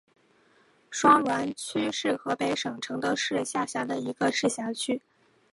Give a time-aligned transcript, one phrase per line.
[0.89, 4.99] 双滦区是河北省承德市下辖的一个市辖区。